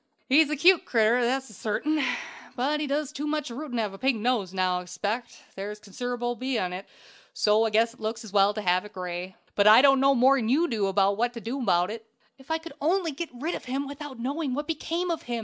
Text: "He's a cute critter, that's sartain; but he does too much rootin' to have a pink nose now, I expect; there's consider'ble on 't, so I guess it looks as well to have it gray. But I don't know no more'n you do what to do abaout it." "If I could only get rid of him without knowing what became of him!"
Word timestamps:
"He's 0.27 0.49
a 0.49 0.55
cute 0.55 0.83
critter, 0.83 1.23
that's 1.23 1.55
sartain; 1.55 2.03
but 2.55 2.79
he 2.79 2.87
does 2.87 3.11
too 3.11 3.27
much 3.27 3.51
rootin' 3.51 3.75
to 3.77 3.83
have 3.83 3.93
a 3.93 3.99
pink 3.99 4.17
nose 4.17 4.51
now, 4.51 4.79
I 4.79 4.81
expect; 4.81 5.43
there's 5.55 5.79
consider'ble 5.79 6.39
on 6.59 6.71
't, 6.71 6.87
so 7.35 7.65
I 7.65 7.69
guess 7.69 7.93
it 7.93 7.99
looks 7.99 8.23
as 8.23 8.33
well 8.33 8.51
to 8.55 8.63
have 8.63 8.83
it 8.83 8.93
gray. 8.93 9.35
But 9.53 9.67
I 9.67 9.83
don't 9.83 9.99
know 9.99 10.13
no 10.15 10.19
more'n 10.19 10.49
you 10.49 10.67
do 10.67 10.91
what 10.91 11.33
to 11.33 11.39
do 11.39 11.59
abaout 11.61 11.91
it." 11.91 12.07
"If 12.39 12.49
I 12.49 12.57
could 12.57 12.73
only 12.81 13.11
get 13.11 13.29
rid 13.31 13.53
of 13.53 13.65
him 13.65 13.85
without 13.87 14.17
knowing 14.17 14.55
what 14.55 14.65
became 14.65 15.11
of 15.11 15.21
him!" 15.29 15.39